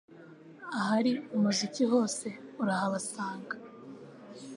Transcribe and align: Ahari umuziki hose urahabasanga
Ahari 0.77 1.11
umuziki 1.35 1.83
hose 1.91 2.27
urahabasanga 2.61 3.55